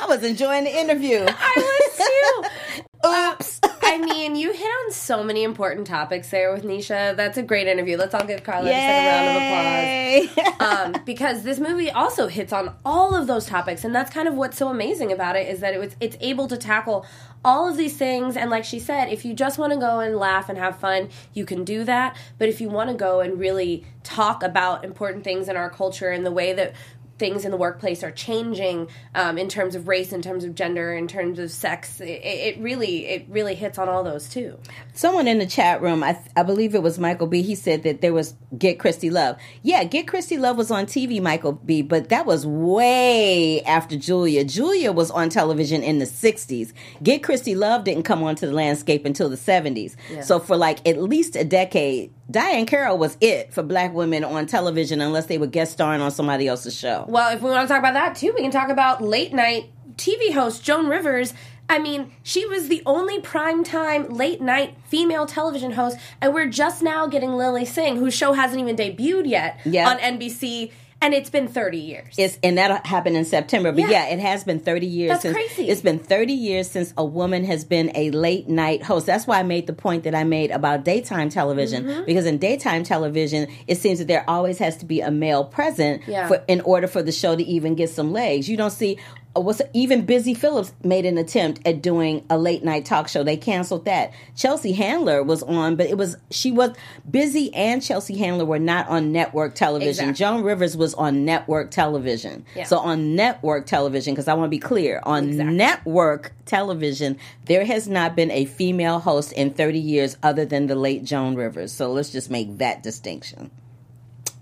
[0.07, 1.27] I was enjoying the interview.
[1.27, 2.83] I was too.
[3.09, 3.61] Oops.
[3.83, 7.17] I mean, you hit on so many important topics there with Nisha.
[7.17, 7.97] That's a great interview.
[7.97, 10.47] Let's all give Carla like a round of applause.
[10.59, 14.35] Um, because this movie also hits on all of those topics, and that's kind of
[14.35, 17.07] what's so amazing about it is that it was it's able to tackle
[17.45, 18.37] all of these things.
[18.37, 21.11] And like she said, if you just want to go and laugh and have fun,
[21.35, 22.17] you can do that.
[22.39, 26.11] But if you want to go and really talk about important things in our culture
[26.11, 26.73] and the way that
[27.19, 30.95] things in the workplace are changing um, in terms of race, in terms of gender,
[30.95, 34.59] in terms of sex, it, it really it really hits on all those too.
[34.93, 37.43] Someone in the chat room, I, I believe it was Michael B.
[37.43, 39.37] He said that there was Get Christie Love.
[39.63, 41.83] Yeah, Get Christie Love was on TV, Michael B.
[41.83, 44.45] But that was way after Julia.
[44.45, 46.73] Julia was on television in the '60s.
[47.03, 49.97] Get Christy Love didn't come onto the landscape until the '70s.
[50.23, 54.47] So for like at least a decade, Diahann Carroll was it for black women on
[54.47, 57.05] television, unless they were guest starring on somebody else's show.
[57.09, 59.71] Well, if we want to talk about that too, we can talk about late night
[59.97, 61.33] TV host Joan Rivers.
[61.69, 66.83] I mean, she was the only primetime late night female television host, and we're just
[66.83, 69.89] now getting Lilly Singh, whose show hasn't even debuted yet Yeah.
[69.89, 72.15] on NBC, and it's been 30 years.
[72.19, 73.71] It's and that happened in September.
[73.71, 73.91] But Yeah.
[73.91, 75.69] yeah, it has been 30 years That's since crazy.
[75.69, 79.07] it's been 30 years since a woman has been a late night host.
[79.07, 82.05] That's why I made the point that I made about daytime television Mm-hmm.
[82.07, 86.03] because in daytime television, it seems that there always has to be a male present
[86.07, 86.29] Yeah.
[86.29, 88.49] for in order for the show to even get some legs.
[88.49, 88.99] You don't see
[89.41, 93.23] what's even Busy Phillips made an attempt at doing a late night talk show.
[93.23, 94.13] They canceled that.
[94.37, 96.71] Chelsea Handler was on, but it was she was
[97.11, 100.09] Busy and Chelsea Handler were not on network television.
[100.11, 100.15] Exactly.
[100.15, 102.45] Joan Rivers was on network television.
[102.55, 102.65] Yeah.
[102.65, 105.55] So on network television, because I want to be clear, on Exactly.
[105.57, 110.75] network television, there has not been a female host in 30 years other than the
[110.77, 111.73] late Joan Rivers.
[111.73, 113.51] So let's just make that distinction.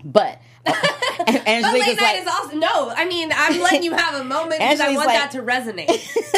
[0.03, 0.39] But
[1.25, 2.59] But Angelique late night like, is awesome.
[2.59, 5.41] No, I mean, I'm letting you have a moment because I want like- that to
[5.41, 5.87] resonate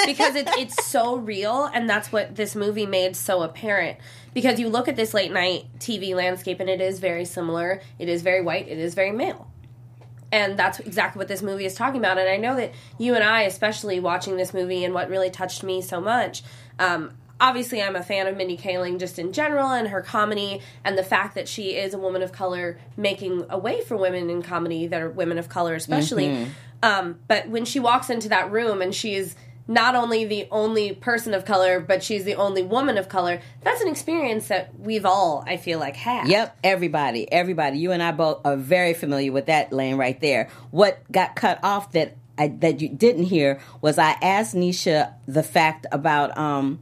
[0.06, 3.98] because it, it's so real, and that's what this movie made so apparent.
[4.34, 7.82] Because you look at this late night TV landscape, and it is very similar.
[7.98, 8.68] It is very white.
[8.68, 9.50] It is very male.
[10.32, 12.18] And that's exactly what this movie is talking about.
[12.18, 15.64] And I know that you and I, especially watching this movie, and what really touched
[15.64, 16.44] me so much.
[16.78, 20.98] Um, obviously, I'm a fan of Mindy Kaling just in general and her comedy, and
[20.98, 24.42] the fact that she is a woman of color making a way for women in
[24.42, 26.48] comedy that are women of color, especially.
[26.84, 29.36] Um, but when she walks into that room and she's
[29.68, 33.82] not only the only person of color, but she's the only woman of color, that's
[33.82, 36.28] an experience that we've all, I feel like, had.
[36.28, 37.78] Yep, everybody, everybody.
[37.80, 40.50] You and I both are very familiar with that lane right there.
[40.72, 45.44] What got cut off that I, that you didn't hear was I asked Nisha the
[45.44, 46.80] fact about um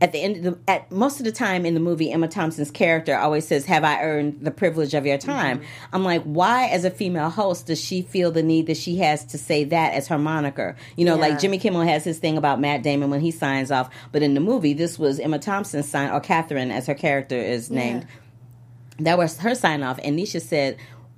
[0.00, 2.70] at the end of the, at most of the time in the movie Emma Thompson's
[2.70, 5.58] character always says have I earned the privilege of your time.
[5.58, 5.94] Mm-hmm.
[5.94, 9.24] I'm like why as a female host does she feel the need that she has
[9.26, 10.76] to say that as her moniker?
[10.96, 11.20] You know Yeah.
[11.22, 14.34] like Jimmy Kimmel has his thing about Matt Damon when he signs off, but in
[14.34, 18.06] the movie this was Emma Thompson's sign or Katherine as her character is named
[19.00, 20.76] that was her sign off and nisha said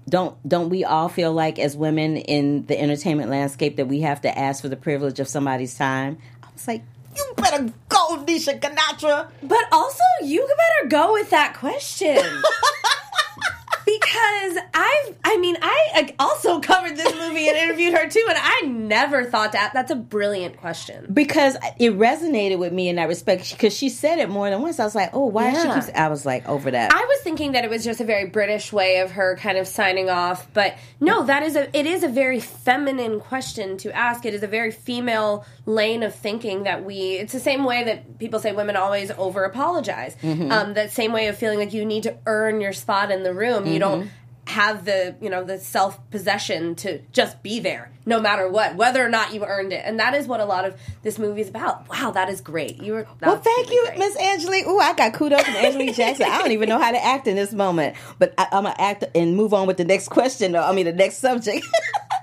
[0.08, 4.20] don't don't we all feel like as women in the entertainment landscape that we have
[4.20, 6.82] to ask for the privilege of somebody's time i was like
[7.16, 12.16] you better go nisha ganatra But also, you better go with that question.
[13.86, 18.62] because I've, I mean, I also covered this movie and interviewed her too, and I
[18.90, 19.72] never thought that.
[19.72, 21.06] That's a brilliant question.
[21.14, 24.78] because it resonated with me in that respect because she said it more than once
[24.78, 25.62] i was like oh why Yeah.
[25.62, 28.04] she keeps i was like over that I was thinking that it was just a
[28.04, 31.86] very British way of her kind of signing off, but no, that is a it
[31.86, 34.24] is a very feminine question to ask.
[34.26, 37.12] It is a very female lane of thinking that we.
[37.22, 40.16] It's the same way that people say women always over apologize.
[40.22, 43.32] Um, that same way of feeling like you need to earn your spot in the
[43.34, 43.66] room.
[43.66, 44.10] You don't
[44.46, 49.04] have the you know the self possession to just be there no matter what whether
[49.04, 51.48] or not you earned it and that is what a lot of this movie is
[51.48, 53.98] about wow that is great you were Well, thank really you.
[53.98, 54.66] Miss Angelique.
[54.66, 56.26] Ooh, I got kudos from Angelique Jackson.
[56.28, 59.04] I don't even know how to act in this moment, but I, I'm gonna act
[59.14, 60.52] and move on with the next question.
[60.52, 61.64] Though I mean, the next subject.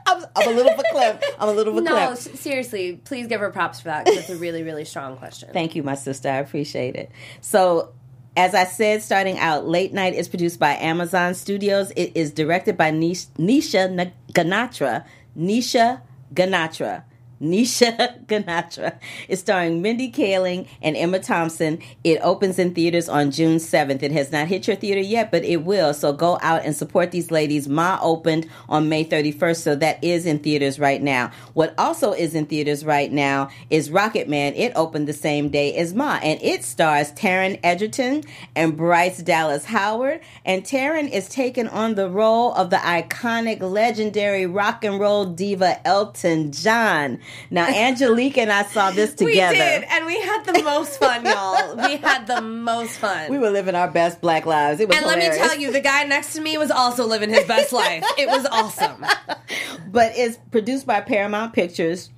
[0.09, 1.21] I'm, I'm a little verklempt.
[1.37, 2.11] I'm a little No, verklempt.
[2.33, 5.49] s- seriously, please give her props for that because it's a really, really strong question.
[5.51, 6.29] Thank you, my sister.
[6.29, 7.11] I appreciate it.
[7.41, 7.93] So,
[8.37, 11.91] as I said, starting out, Late Night is produced by Amazon Studios.
[11.95, 15.05] It is directed by Nisha Ganatra.
[15.35, 16.01] Nisha
[16.35, 17.03] Ganatra.
[17.41, 18.97] Nisha Ganatra.
[19.27, 21.79] It's starring Mindy Kaling and Emma Thompson.
[22.03, 24.01] It opens in theaters on June 7th.
[24.01, 25.93] It has not hit your theater yet, but it will.
[25.93, 27.67] So go out and support these ladies.
[27.67, 31.31] Ma opened on May 31st, so that is in theaters right now.
[31.53, 34.53] What also is in theaters right now is Rocketman.
[34.55, 38.23] It opened the same day as Ma, and it stars Taron Egerton
[38.55, 40.21] and Bryce Dallas Howard.
[40.45, 45.85] And Taron is taking on the role of the iconic, legendary rock and roll diva
[45.85, 47.19] Elton John.
[47.49, 49.53] Now, Angelique and I saw this together.
[49.53, 51.75] We did, and we had the most fun, y'all.
[51.75, 53.31] We had the most fun.
[53.31, 54.79] We were living our best black lives.
[54.79, 57.29] It was and let me tell you, the guy next to me was also living
[57.29, 58.03] his best life.
[58.17, 59.05] It was awesome.
[59.87, 62.09] but it's produced by Paramount Pictures.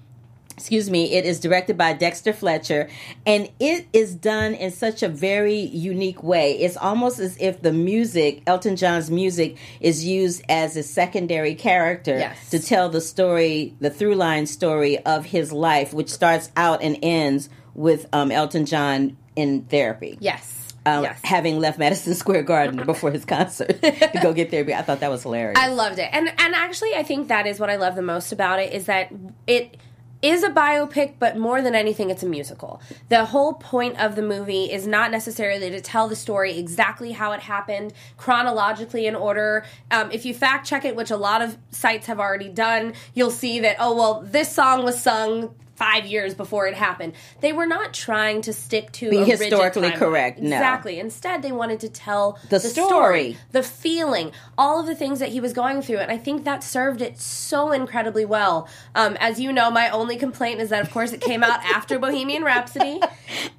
[0.59, 2.89] Excuse me, it is directed by Dexter Fletcher,
[3.25, 6.59] and it is done in such a very unique way.
[6.59, 12.17] It's almost as if the music, Elton John's music, is used as a secondary character
[12.19, 12.49] Yes.
[12.49, 16.97] to tell the story, the through line story of his life, which starts out and
[17.01, 20.17] ends with um, Elton John in therapy.
[20.19, 20.73] Yes.
[20.85, 21.21] Um, yes.
[21.23, 25.09] Having left Madison Square Garden before his concert to go get therapy, I thought that
[25.09, 25.57] was hilarious.
[25.57, 26.09] I loved it.
[26.11, 28.87] And and actually I think that is what I love the most about it is
[28.87, 29.09] that
[29.47, 29.77] it
[30.21, 32.81] is a biopic, but more than anything, it's a musical.
[33.07, 37.31] The whole point of the movie is not necessarily to tell the story exactly how
[37.31, 39.65] it happened, chronologically in order.
[39.91, 43.31] Um, if you fact check it, which a lot of sites have already done, you'll
[43.31, 47.13] see that, oh, well, this song was sung five years before it happened.
[47.39, 50.55] They were not trying to stick to Be historically correct, no.
[50.57, 50.99] Exactly.
[50.99, 53.37] Instead, they wanted to tell The story.
[53.53, 56.63] the feeling, all of the things that he was going through, and I think that
[56.63, 58.67] served it so incredibly well.
[58.93, 61.97] Um, as you know, my only complaint is that, of course, it came out after
[61.97, 62.99] Bohemian Rhapsody,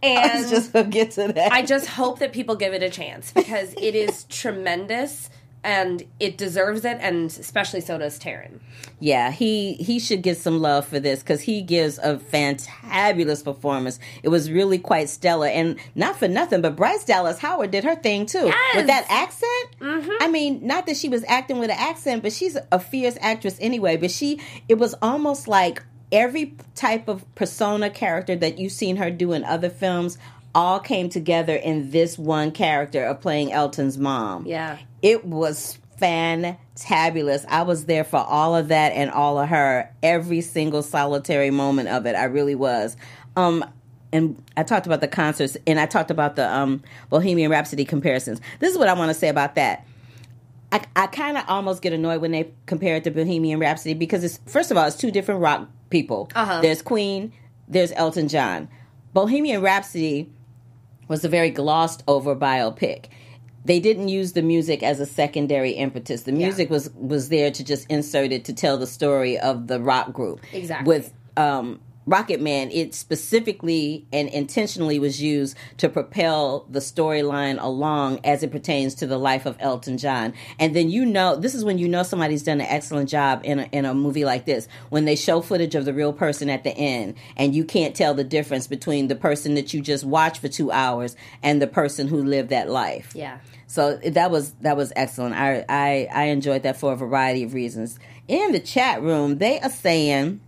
[0.02, 1.52] and Let's just get to that.
[1.52, 5.30] I just hope that people give it a chance because it is tremendous
[5.62, 8.60] and it deserves it, and especially so does Taron.
[8.98, 13.98] Yeah, he he should get some love for this because he gives a fantabulous performance.
[14.22, 17.96] It was really quite stellar, and not for nothing, but Bryce Dallas Howard did her
[17.96, 18.76] thing too Yes.
[18.76, 19.80] with that accent.
[19.80, 20.22] Mm-hmm.
[20.22, 23.56] I mean, not that she was acting with an accent, but she's a fierce actress
[23.60, 23.96] anyway.
[23.96, 29.10] But she, it was almost like every type of persona character that you've seen her
[29.10, 30.18] do in other films
[30.54, 34.44] all came together in this one character of playing Elton's mom.
[34.46, 34.78] Yeah.
[35.02, 37.44] It was fantabulous.
[37.48, 41.88] I was there for all of that and all of her, every single solitary moment
[41.88, 42.14] of it.
[42.14, 42.96] I really was.
[43.36, 43.64] Um,
[44.12, 48.40] and I talked about the concerts and I talked about the um, Bohemian Rhapsody comparisons.
[48.58, 49.86] This is what I want to say about that.
[50.72, 54.24] I, I kind of almost get annoyed when they compare it to Bohemian Rhapsody because
[54.24, 56.30] it's first of all it's two different rock people.
[56.34, 56.60] Uh-huh.
[56.60, 57.32] There's Queen,
[57.68, 58.68] there's Elton John.
[59.12, 60.30] Bohemian Rhapsody
[61.08, 63.06] was a very glossed over biopic.
[63.64, 66.22] They didn't use the music as a secondary impetus.
[66.22, 69.80] The music was was there to just insert it to tell the story of the
[69.80, 70.40] rock group.
[70.52, 70.86] Exactly.
[70.86, 78.42] With um, Rocketman, it specifically and intentionally was used to propel the storyline along as
[78.42, 80.34] it pertains to the life of Elton John.
[80.58, 83.60] And then you know, this is when you know somebody's done an excellent job in
[83.60, 86.64] a, in a movie like this when they show footage of the real person at
[86.64, 90.40] the end, and you can't tell the difference between the person that you just watched
[90.40, 93.12] for two hours and the person who lived that life.
[93.14, 93.38] Yeah.
[93.68, 95.36] So that was that was excellent.
[95.36, 98.00] I I, I enjoyed that for a variety of reasons.
[98.26, 100.40] In the chat room, they are saying.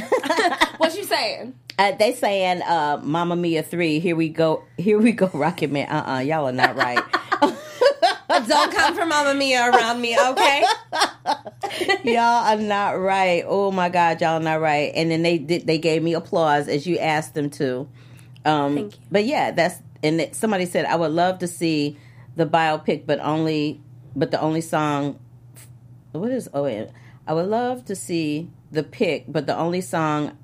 [0.78, 1.54] What you saying?
[1.78, 5.88] Uh, they saying uh Mamma Mia 3, here we go here we go Rocket Man.
[5.88, 7.02] Uh-uh, y'all are not right.
[8.46, 10.64] Don't come from Mamma Mia around me, okay?
[12.04, 13.42] y'all are not right.
[13.46, 14.92] Oh my god, y'all are not right.
[14.94, 17.88] And then they did they gave me applause as you asked them to.
[18.44, 19.00] Um Thank you.
[19.10, 21.98] but yeah, that's and it, somebody said I would love to see
[22.36, 23.80] the biopic but only
[24.14, 25.18] but the only song
[26.12, 26.64] what is oh
[27.26, 30.36] I would love to see the pick but the only song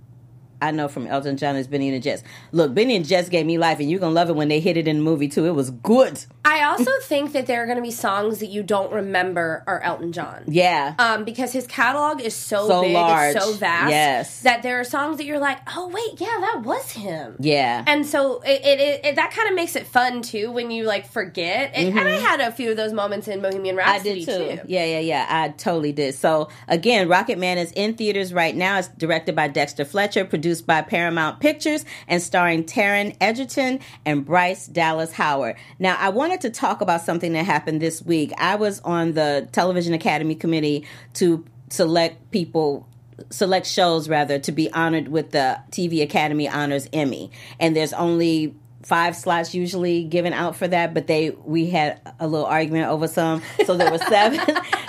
[0.62, 2.22] I know from Elton John is Bennie and the Jets.
[2.52, 4.76] Look, Bennie and Jets gave me life, and you're gonna love it when they hit
[4.76, 5.44] it in the movie too.
[5.46, 6.24] It was good.
[6.44, 9.80] I also think that there are going to be songs that you don't remember are
[9.80, 10.42] Elton John.
[10.48, 10.94] Yeah.
[10.98, 13.36] Um, because his catalog is so, So big, large.
[13.36, 14.40] it's so vast, Yes.
[14.40, 17.36] that there are songs that you're like, oh wait, yeah, that was him.
[17.38, 17.84] yeah.
[17.86, 21.06] And so it, it, it, that kind of makes it fun too when you like
[21.08, 21.72] forget.
[21.74, 23.88] And, and I had a few of those moments in Bohemian Mm-hmm.
[23.88, 24.60] I Rhapsody did too.
[24.66, 25.26] Yeah, yeah, yeah.
[25.28, 26.14] I totally did.
[26.16, 28.78] So again, Rocketman is in theaters right now.
[28.80, 34.66] It's directed by Dexter Fletcher, produced by Paramount Pictures, and starring Taron Egerton and Bryce
[34.66, 35.56] Dallas Howard.
[35.78, 38.32] Now, I wanted to talk about something that happened this week.
[38.36, 40.84] I was on the Television Academy Committee
[41.14, 42.86] to select people
[43.30, 47.30] select shows rather to be honored with the TV Academy Honors Emmy.
[47.60, 52.26] And there's only five slots usually given out for that, but they we had a
[52.26, 53.42] little argument over some.
[53.64, 54.40] So there were seven.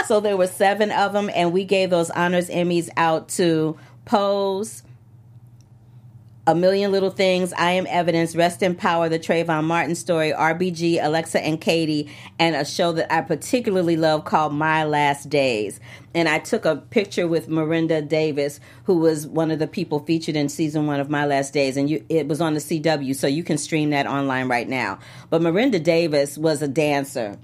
[0.08, 4.84] so there were seven of them and we gave those honors Emmys out to Pose
[6.45, 10.99] a Million Little Things, I Am Evidence, Rest in Power, The Trayvon Martin Story, RBG,
[11.01, 15.79] Alexa and Katie, and a show that I particularly love called My Last Days.
[16.13, 20.36] And I took a picture with Miranda Davis, who was one of the people featured
[20.36, 23.25] in season one of My Last Days, and you, it was on the CW, so
[23.25, 24.99] you can stream that online right now.
[25.29, 27.38] But Miranda Davis was a dancer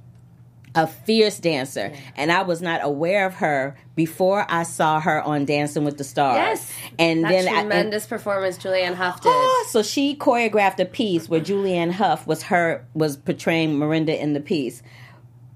[0.76, 5.44] a fierce dancer and i was not aware of her before i saw her on
[5.46, 6.74] dancing with the stars Yes.
[7.00, 9.30] and That then I, and- tremendous performance Julianne Hough did.
[9.34, 14.34] Oh, so she choreographed a piece where Julianne Hough was her was portraying Miranda in
[14.34, 14.82] the piece.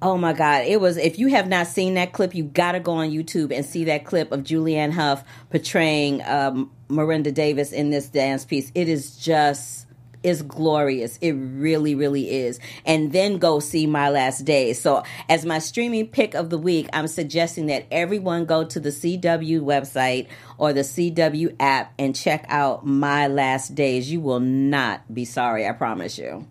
[0.02, 0.66] Oh my God!
[0.66, 0.98] It was.
[0.98, 3.86] If you have not seen that clip, you got to go on YouTube and see
[3.86, 8.70] that clip of Julianne Hough portraying um, Miranda Davis in this dance piece.
[8.76, 9.88] It is just
[10.24, 11.18] is glorious.
[11.18, 12.60] It really, really is.
[12.86, 14.82] And then go see My Last Days.
[14.82, 18.90] So, as my streaming pick of the week, I'm suggesting that everyone go to the
[18.90, 24.12] CW website or the CW app and check out My Last Days.
[24.12, 25.68] You will not be sorry.
[25.68, 26.48] I promise you.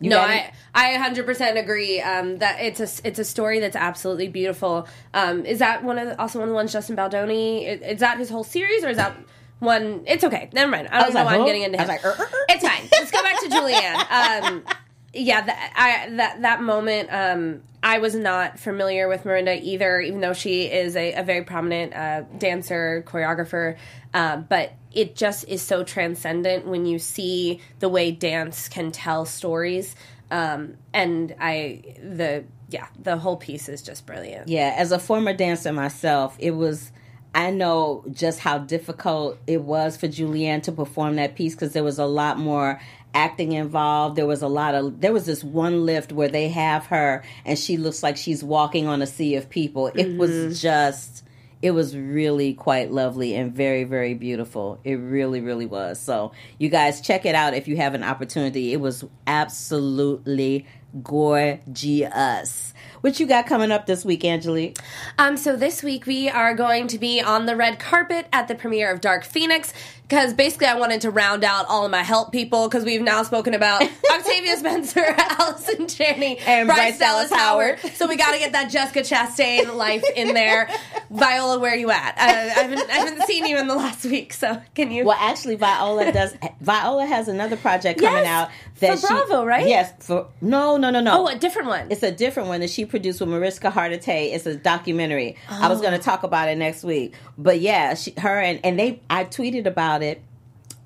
[0.00, 0.52] You no, I?
[0.74, 4.86] I 100% agree um, that it's a it's a story that's absolutely beautiful.
[5.14, 7.66] Um, is that one of the, also one of the ones Justin Baldoni?
[7.66, 9.16] Is, is that his whole series or is that
[9.58, 10.02] one?
[10.06, 10.50] It's okay.
[10.52, 10.88] Never mind.
[10.88, 11.88] I don't was know like, why I'm getting into I him.
[11.88, 12.88] was like, "Er, er, er." it's fine.
[12.92, 14.44] Let's go back to Julianne.
[14.46, 14.64] Um,
[15.12, 20.20] yeah, that I that that moment, um, I was not familiar with Miranda either, even
[20.20, 23.76] though she is a, a very prominent uh, dancer, choreographer.
[24.12, 29.24] Uh, but it just is so transcendent when you see the way dance can tell
[29.24, 29.94] stories.
[30.30, 34.48] Um, and I the yeah, the whole piece is just brilliant.
[34.48, 36.90] Yeah, as a former dancer myself, it was.
[37.36, 41.84] I know just how difficult it was for Julianne to perform that piece because there
[41.84, 42.80] was a lot more
[43.12, 44.16] acting involved.
[44.16, 47.58] There was a lot of there was this one lift where they have her and
[47.58, 49.88] she looks like she's walking on a sea of people.
[49.88, 50.18] It mm-hmm.
[50.18, 51.24] was just
[51.60, 54.80] it was really quite lovely and very very beautiful.
[54.82, 56.00] It really really was.
[56.00, 58.72] So, you guys check it out if you have an opportunity.
[58.72, 60.64] It was absolutely
[61.02, 62.74] gorgeous.
[63.00, 64.78] What you got coming up this week, Angelique?
[65.18, 68.54] Um, so this week we are going to be on the red carpet at the
[68.54, 69.72] premiere of Dark Phoenix
[70.08, 73.22] because basically I wanted to round out all of my help people because we've now
[73.24, 73.82] spoken about
[74.12, 77.78] Octavia Spencer, Allison Janney, and Bryce, Bryce Dallas, Dallas Howard.
[77.78, 77.94] Howard.
[77.94, 80.70] So we got to get that Jessica Chastain life in there.
[81.10, 82.16] Viola, where you at?
[82.16, 85.04] Uh, I, haven't, I haven't seen you in the last week, so can you?
[85.04, 86.36] Well, actually, Viola does.
[86.60, 88.50] Viola has another project coming yes, out
[88.80, 89.66] that for Bravo, right?
[89.66, 91.22] Yes, for no, no, no, no.
[91.22, 91.90] Oh, a different one.
[91.90, 94.34] It's a different one that she produced with Mariska Hargitay.
[94.34, 95.36] It's a documentary.
[95.48, 95.58] Oh.
[95.62, 98.78] I was going to talk about it next week, but yeah, she, her and and
[98.78, 99.00] they.
[99.08, 100.22] I tweeted about it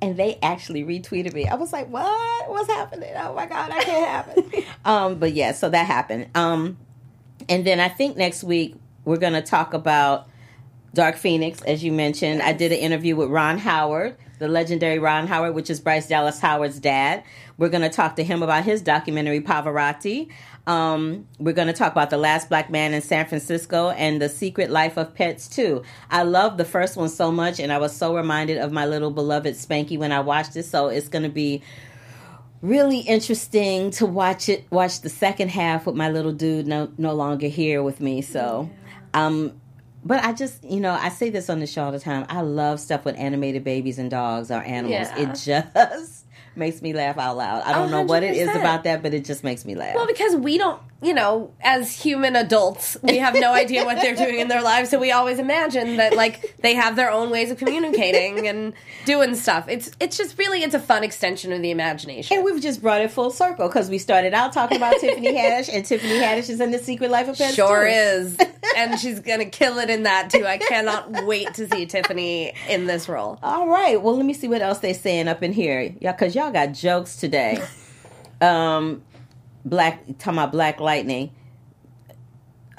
[0.02, 1.46] and they actually retweeted me.
[1.46, 2.50] I was like, "What?
[2.50, 3.12] What's happening?
[3.16, 6.28] Oh my god, I can't happen." um, but yeah, so that happened.
[6.34, 6.78] Um,
[7.48, 10.28] and then I think next week we're going to talk about
[10.92, 12.42] Dark Phoenix, as you mentioned.
[12.42, 16.40] I did an interview with Ron Howard, the legendary Ron Howard, which is Bryce Dallas
[16.40, 17.22] Howard's dad.
[17.58, 20.30] We're going to talk to him about his documentary Pavarotti.
[20.66, 24.28] Um, we're going to talk about The Last Black Man in San Francisco and The
[24.28, 25.82] Secret Life of Pets too.
[26.10, 29.10] I love the first one so much, and I was so reminded of my little
[29.10, 30.64] beloved Spanky when I watched it.
[30.64, 31.62] So it's going to be
[32.62, 34.66] really interesting to watch it.
[34.70, 38.22] Watch the second half with my little dude no no longer here with me.
[38.22, 38.70] So,
[39.14, 39.60] um,
[40.04, 42.26] but I just, you know, I say this on the show all the time.
[42.28, 44.92] I love stuff with animated babies and dogs or animals.
[44.92, 45.18] Yeah.
[45.18, 46.24] It just
[46.56, 47.62] makes me laugh out loud.
[47.62, 47.90] I don't 100%.
[47.90, 49.94] know what it is about that, but it just makes me laugh.
[49.94, 54.14] Well, because we don't, you know, as human adults, we have no idea what they're
[54.14, 57.50] doing in their lives, so we always imagine that like they have their own ways
[57.50, 58.74] of communicating and
[59.06, 59.66] doing stuff.
[59.68, 62.36] It's it's just really it's a fun extension of the imagination.
[62.36, 65.70] And we've just brought it full circle because we started out talking about Tiffany Haddish,
[65.72, 67.54] and Tiffany Haddish is in the Secret Life of Pets.
[67.54, 67.90] Sure too.
[67.90, 68.38] is,
[68.76, 70.44] and she's gonna kill it in that too.
[70.46, 73.38] I cannot wait to see Tiffany in this role.
[73.42, 76.34] All right, well, let me see what else they're saying up in here, y'all, because
[76.34, 77.62] y'all got jokes today.
[78.42, 79.02] um,
[79.64, 81.32] Black talking about Black Lightning.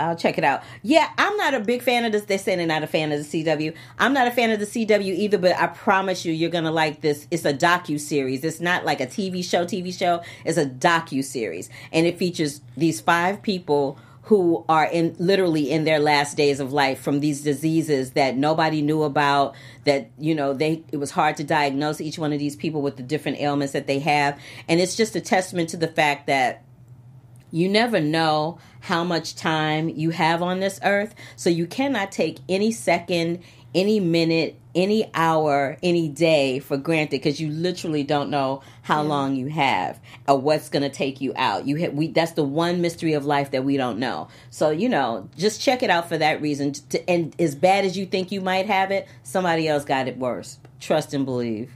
[0.02, 0.64] I'll check it out.
[0.82, 2.24] Yeah, I'm not a big fan of this.
[2.24, 3.74] They're saying they're not a fan of the CW.
[4.00, 7.02] I'm not a fan of the CW either, but I promise you, you're gonna like
[7.02, 7.28] this.
[7.30, 8.44] It's a docu series.
[8.44, 9.66] It's not like a TV show.
[9.66, 10.22] TV show.
[10.44, 15.84] It's a docu series, and it features these five people who are in literally in
[15.84, 19.56] their last days of life from these diseases that nobody knew about
[19.86, 22.98] that you know they it was hard to diagnose each one of these people with
[22.98, 26.64] the different ailments that they have and it's just a testament to the fact that
[27.52, 32.40] you never know how much time you have on this earth so you cannot take
[32.50, 33.42] any second
[33.74, 39.10] any minute any hour, any day for granted because you literally don't know how yeah.
[39.10, 41.68] long you have or what's going to take you out.
[41.68, 44.30] You have, we that's the one mystery of life that we don't know.
[44.50, 46.74] So you know, just check it out for that reason.
[46.74, 50.18] To, and as bad as you think you might have it, somebody else got it
[50.18, 50.60] worse.
[50.80, 51.72] Trust and believe.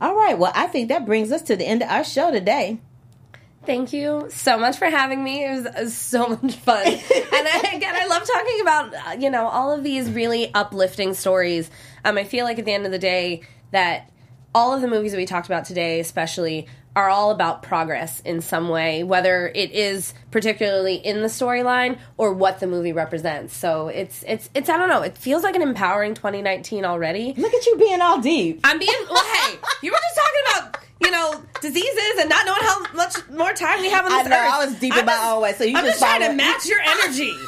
[0.00, 0.36] All right.
[0.36, 2.80] Well, I think that brings us to the end of our show today.
[3.66, 5.44] Thank you so much for having me.
[5.44, 6.86] It was, was so much fun.
[6.86, 11.14] and I, again, I love talking about, uh, you know, all of these really uplifting
[11.14, 11.70] stories.
[12.04, 14.10] Um, I feel like at the end of the day that
[14.54, 18.40] all of the movies that we talked about today, especially, are all about progress in
[18.40, 23.56] some way, whether it is particularly in the storyline or what the movie represents.
[23.56, 25.02] So it's it's it's I don't know.
[25.02, 27.34] It feels like an empowering 2019 already.
[27.36, 28.60] Look at you being all deep.
[28.62, 29.24] I'm being well.
[29.24, 33.52] hey, you were just talking about you know, diseases and not knowing how much more
[33.52, 34.52] time we have on this I know, earth.
[34.52, 36.66] I was deep in my own way, so you I'm just, just trying to match
[36.66, 37.36] your energy.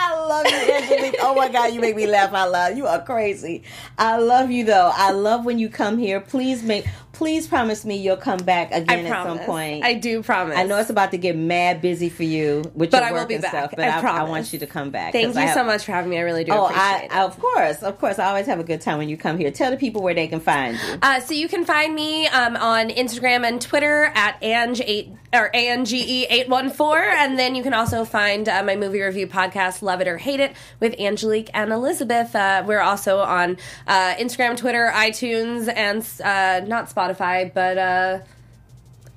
[0.00, 1.16] I love you, Angelique.
[1.20, 2.76] Oh my God, you make me laugh out loud.
[2.76, 3.64] You are crazy.
[3.98, 4.92] I love you though.
[4.94, 6.20] I love when you come here.
[6.20, 6.86] Please make
[7.18, 9.84] please promise me you'll come back again at some point.
[9.84, 10.56] I do promise.
[10.56, 13.22] I know it's about to get mad busy for you with but your I work
[13.22, 13.50] will be and back.
[13.50, 15.12] stuff, but I, I, I, want you to come back.
[15.12, 16.18] Thank you have, so much for having me.
[16.18, 17.12] I really do oh, appreciate I, it.
[17.12, 18.20] Of course, of course.
[18.20, 19.50] I always have a good time when you come here.
[19.50, 20.98] Tell the people where they can find you.
[21.02, 27.14] Uh, so you can find me um, on Instagram and Twitter at Ange8 or ANGE814.
[27.16, 30.38] And then you can also find uh, my movie review podcast, Love It or Hate
[30.38, 32.36] It, with Angelique and Elizabeth.
[32.36, 33.56] Uh, we're also on
[33.88, 37.07] uh, Instagram, Twitter, iTunes, and uh, not Spotify,
[37.54, 38.20] but uh,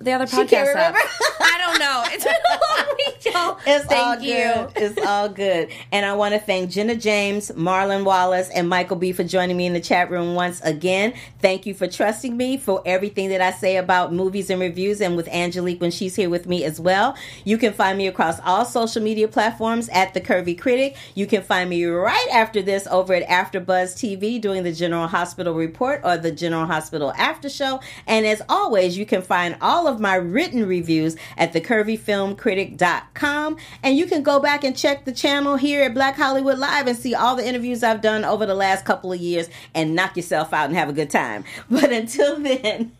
[0.02, 0.76] the other She podcast can't app?
[0.96, 1.00] remember.
[1.42, 2.04] I don't know.
[2.08, 3.58] It's been a long week, y'all.
[3.66, 4.34] It's Thank all you.
[4.34, 4.72] good.
[4.76, 5.70] It's all good.
[5.92, 9.66] And I want to thank Jenna James, Marlon Wallace, and Michael B for joining me
[9.66, 11.14] in the chat room once again.
[11.40, 15.16] Thank you for trusting me for everything that I say about movies and reviews and
[15.16, 17.16] with Angelique when she's here with me as well.
[17.44, 20.96] You can find me across all social media platforms at The Curvy Critic.
[21.16, 25.54] You can find me right after this over at AfterBuzz TV doing the General Hospital
[25.54, 27.80] Report or the General Hospital After Show.
[28.08, 33.58] And as always, you can find all of my written reviews at thecurvyfilmcritic.com.
[33.84, 36.98] And you can go back and check the channel here at Black Hollywood Live and
[36.98, 40.54] see all the interviews I've done over the last couple of years and knock yourself
[40.54, 41.44] out and have a good time.
[41.70, 42.92] But until then,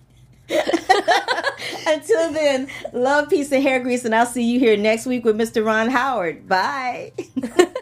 [1.88, 5.38] until then, love, peace, and hair grease, and I'll see you here next week with
[5.38, 5.66] Mr.
[5.66, 6.48] Ron Howard.
[6.48, 7.12] Bye.